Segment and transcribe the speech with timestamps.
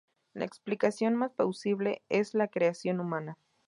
[0.33, 3.37] La explicación más plausible es la creación humana.